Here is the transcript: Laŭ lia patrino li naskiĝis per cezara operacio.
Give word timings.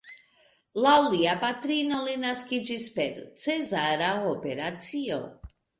Laŭ 0.85 0.93
lia 1.15 1.35
patrino 1.43 2.01
li 2.07 2.17
naskiĝis 2.23 2.89
per 2.99 3.23
cezara 3.45 4.13
operacio. 4.35 5.27